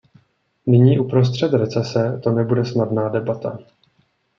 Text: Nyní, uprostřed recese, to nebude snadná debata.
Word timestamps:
Nyní, 0.65 0.99
uprostřed 0.99 1.53
recese, 1.53 2.19
to 2.23 2.31
nebude 2.31 2.65
snadná 2.65 3.09
debata. 3.09 3.57